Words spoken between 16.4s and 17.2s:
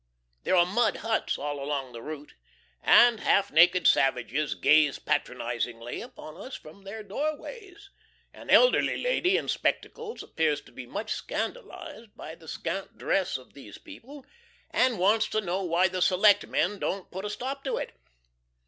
Men don't